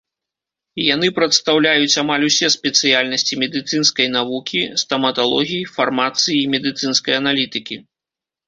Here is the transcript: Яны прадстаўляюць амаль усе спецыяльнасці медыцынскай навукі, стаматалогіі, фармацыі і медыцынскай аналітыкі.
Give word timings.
Яны 0.93 1.07
прадстаўляюць 1.17 1.99
амаль 2.03 2.25
усе 2.29 2.47
спецыяльнасці 2.55 3.33
медыцынскай 3.43 4.07
навукі, 4.17 4.61
стаматалогіі, 4.85 5.69
фармацыі 5.77 6.37
і 6.41 6.51
медыцынскай 6.55 7.13
аналітыкі. 7.23 7.75